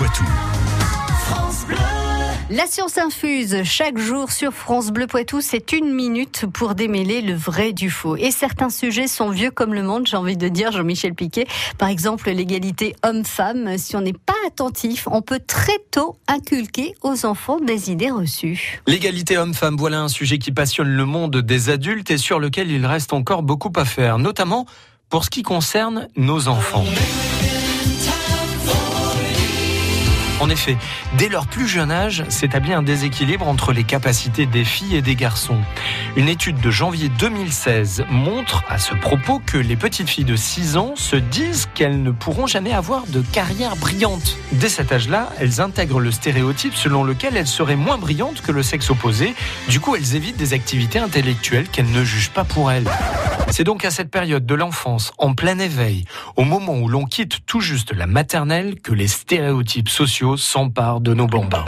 [0.00, 0.24] Poitou.
[2.48, 7.34] La science infuse chaque jour sur France Bleu Poitou, c'est une minute pour démêler le
[7.34, 8.16] vrai du faux.
[8.16, 11.46] Et certains sujets sont vieux comme le monde, j'ai envie de dire, Jean-Michel Piquet.
[11.76, 13.76] Par exemple, l'égalité homme-femme.
[13.76, 18.80] Si on n'est pas attentif, on peut très tôt inculquer aux enfants des idées reçues.
[18.86, 22.86] L'égalité homme-femme, voilà un sujet qui passionne le monde des adultes et sur lequel il
[22.86, 24.64] reste encore beaucoup à faire, notamment
[25.10, 26.86] pour ce qui concerne nos enfants.
[30.40, 30.78] En effet,
[31.18, 35.14] dès leur plus jeune âge, s'établit un déséquilibre entre les capacités des filles et des
[35.14, 35.60] garçons.
[36.16, 40.78] Une étude de janvier 2016 montre à ce propos que les petites filles de 6
[40.78, 44.38] ans se disent qu'elles ne pourront jamais avoir de carrière brillante.
[44.52, 48.62] Dès cet âge-là, elles intègrent le stéréotype selon lequel elles seraient moins brillantes que le
[48.62, 49.34] sexe opposé.
[49.68, 52.88] Du coup, elles évitent des activités intellectuelles qu'elles ne jugent pas pour elles.
[53.48, 56.04] C'est donc à cette période de l'enfance, en plein éveil,
[56.36, 61.14] au moment où l'on quitte tout juste la maternelle, que les stéréotypes sociaux s'emparent de
[61.14, 61.64] nos bambins.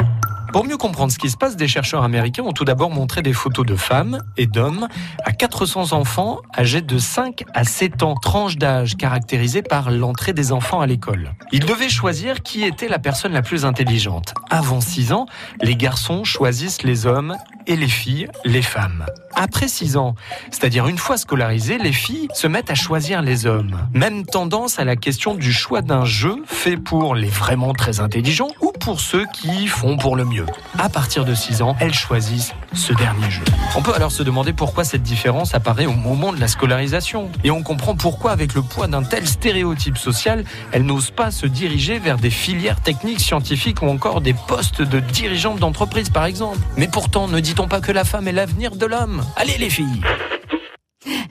[0.53, 3.33] Pour mieux comprendre ce qui se passe, des chercheurs américains ont tout d'abord montré des
[3.33, 4.87] photos de femmes et d'hommes
[5.25, 10.53] à 400 enfants âgés de 5 à 7 ans, tranche d'âge caractérisée par l'entrée des
[10.53, 11.33] enfants à l'école.
[11.53, 14.35] Ils devaient choisir qui était la personne la plus intelligente.
[14.51, 15.25] Avant 6 ans,
[15.63, 17.35] les garçons choisissent les hommes
[17.67, 19.07] et les filles les femmes.
[19.35, 20.15] Après 6 ans,
[20.51, 23.89] c'est-à-dire une fois scolarisées, les filles se mettent à choisir les hommes.
[23.95, 28.51] Même tendance à la question du choix d'un jeu fait pour les vraiment très intelligents
[28.61, 30.42] ou pour ceux qui font pour le mieux.
[30.79, 33.45] À partir de 6 ans, elles choisissent ce dernier jeu.
[33.77, 37.31] On peut alors se demander pourquoi cette différence apparaît au moment de la scolarisation.
[37.45, 41.47] Et on comprend pourquoi avec le poids d'un tel stéréotype social, elles n'osent pas se
[41.47, 46.59] diriger vers des filières techniques, scientifiques ou encore des postes de dirigeantes d'entreprise par exemple.
[46.77, 49.25] Mais pourtant, ne dit-on pas que la femme est l'avenir de l'homme?
[49.37, 50.01] Allez les filles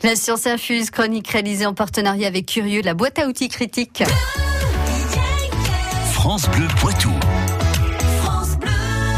[0.04, 4.04] La science infuse, chronique réalisée en partenariat avec Curieux, la boîte à outils critique.
[6.12, 7.12] France Bleu Poitou.